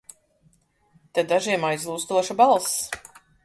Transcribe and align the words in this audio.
Te 1.19 1.25
dažiem 1.33 1.69
aizlūstoša 1.69 2.41
balss! 2.43 2.77